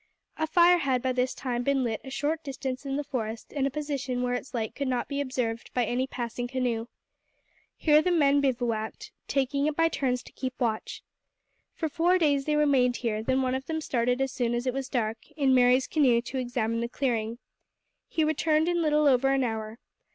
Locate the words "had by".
0.79-1.11